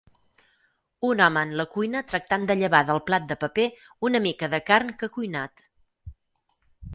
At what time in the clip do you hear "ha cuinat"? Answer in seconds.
5.13-5.63